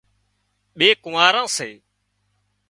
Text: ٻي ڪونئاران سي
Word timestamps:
ٻي 0.77 0.87
ڪونئاران 1.03 1.47
سي 1.55 1.69